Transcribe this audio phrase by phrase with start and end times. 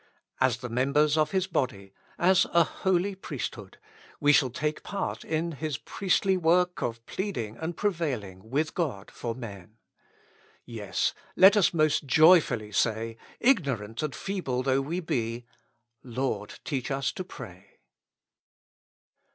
[0.39, 3.77] As the members of His body, as a holy priesthood,
[4.19, 9.35] we shall take part in His priestly work of pleading and prevailing with God for
[9.35, 9.77] men.
[10.65, 15.45] Yes, let us most joyfully say, ignorant and feeble though we be,
[16.03, 17.77] ''Lord, teach us to pray."